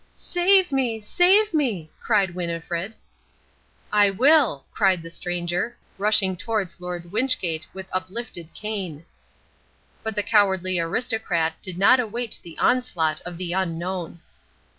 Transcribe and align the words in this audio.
"Save 0.13 0.71
me! 0.71 0.99
save 0.99 1.53
me!" 1.53 1.91
cried 2.01 2.33
Winnifred. 2.33 2.95
"I 3.93 4.09
will," 4.09 4.65
cried 4.71 5.03
the 5.03 5.11
Stranger, 5.11 5.77
rushing 5.99 6.35
towards 6.35 6.81
Lord 6.81 7.11
Wynchgate 7.11 7.67
with 7.71 7.87
uplifted 7.93 8.51
cane. 8.55 9.05
But 10.01 10.15
the 10.15 10.23
cowardly 10.23 10.79
Aristocrat 10.79 11.61
did 11.61 11.77
not 11.77 11.99
await 11.99 12.39
the 12.41 12.57
onslaught 12.57 13.21
of 13.27 13.37
the 13.37 13.53
unknown. 13.53 14.21